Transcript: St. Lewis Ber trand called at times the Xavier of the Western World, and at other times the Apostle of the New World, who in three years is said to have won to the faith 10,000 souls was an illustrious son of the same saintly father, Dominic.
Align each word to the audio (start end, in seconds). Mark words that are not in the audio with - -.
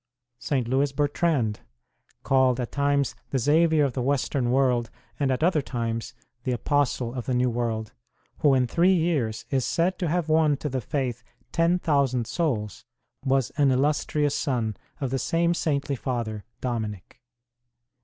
St. 0.39 0.67
Lewis 0.67 0.91
Ber 0.93 1.07
trand 1.07 1.57
called 2.23 2.59
at 2.59 2.71
times 2.71 3.13
the 3.29 3.37
Xavier 3.37 3.85
of 3.85 3.93
the 3.93 4.01
Western 4.01 4.49
World, 4.49 4.89
and 5.19 5.29
at 5.29 5.43
other 5.43 5.61
times 5.61 6.15
the 6.43 6.53
Apostle 6.53 7.13
of 7.13 7.27
the 7.27 7.35
New 7.35 7.51
World, 7.51 7.93
who 8.39 8.55
in 8.55 8.65
three 8.65 8.95
years 8.95 9.45
is 9.51 9.63
said 9.63 9.99
to 9.99 10.07
have 10.07 10.27
won 10.27 10.57
to 10.57 10.69
the 10.69 10.81
faith 10.81 11.21
10,000 11.51 12.25
souls 12.25 12.83
was 13.23 13.51
an 13.57 13.69
illustrious 13.69 14.33
son 14.35 14.75
of 14.99 15.11
the 15.11 15.19
same 15.19 15.53
saintly 15.53 15.95
father, 15.95 16.45
Dominic. 16.61 17.21